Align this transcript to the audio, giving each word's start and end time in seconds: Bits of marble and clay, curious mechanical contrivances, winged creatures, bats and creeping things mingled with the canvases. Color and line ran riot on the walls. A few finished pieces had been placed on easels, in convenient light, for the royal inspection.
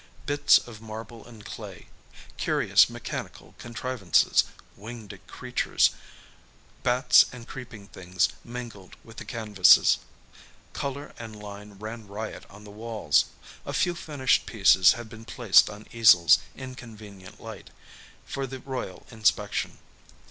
Bits 0.25 0.57
of 0.57 0.81
marble 0.81 1.27
and 1.27 1.45
clay, 1.45 1.89
curious 2.35 2.89
mechanical 2.89 3.53
contrivances, 3.59 4.45
winged 4.75 5.13
creatures, 5.27 5.91
bats 6.81 7.27
and 7.31 7.47
creeping 7.47 7.85
things 7.87 8.29
mingled 8.43 8.95
with 9.03 9.17
the 9.17 9.25
canvases. 9.25 9.99
Color 10.73 11.13
and 11.19 11.35
line 11.35 11.73
ran 11.73 12.07
riot 12.07 12.47
on 12.49 12.63
the 12.63 12.71
walls. 12.71 13.25
A 13.63 13.73
few 13.73 13.93
finished 13.93 14.47
pieces 14.47 14.93
had 14.93 15.07
been 15.07 15.23
placed 15.23 15.69
on 15.69 15.85
easels, 15.91 16.39
in 16.55 16.73
convenient 16.73 17.39
light, 17.39 17.69
for 18.25 18.47
the 18.47 18.57
royal 18.57 19.05
inspection. 19.11 19.77